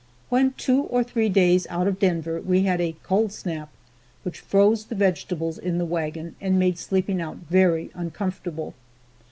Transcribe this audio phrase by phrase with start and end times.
[0.29, 3.69] When two or three days out of Denver we had a "cold snap"
[4.23, 8.73] which froze the vegetables in the wagon and made sleeping out very uncomfortable.